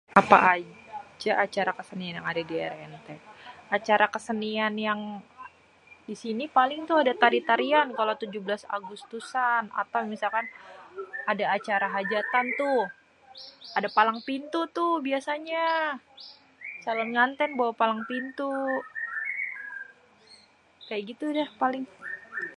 Apa 0.21 0.37
aja 0.55 1.33
acara 1.45 1.71
késénian 1.77 2.15
yang 2.17 2.27
ada 2.31 2.41
di 2.49 2.55
énté? 2.85 3.15
acara 3.77 4.05
kesenian 4.13 4.73
yang 4.87 5.01
di 6.07 6.15
sini 6.23 6.43
paling 6.57 6.81
tuh 6.89 6.97
ada 7.01 7.13
tari-tarian 7.23 7.87
kalau 7.99 8.13
17 8.21 8.75
agustusan 8.77 9.63
atau 9.83 10.01
misalkan 10.13 10.45
ada 11.31 11.45
acara 11.57 11.87
hajatan 11.95 12.45
tuh. 12.61 12.79
Ada 13.77 13.89
palang 13.97 14.19
pintu 14.29 14.59
tuh 14.77 14.91
biasanya 15.07 15.63
sama 16.83 16.83
calon 16.85 17.09
ngantén 17.15 17.51
bawa 17.59 17.73
palang 17.81 18.01
pintu, 18.09 18.51
kaya 20.87 21.01
gitu 21.09 21.25
dah 21.37 21.49
paling. 21.61 21.85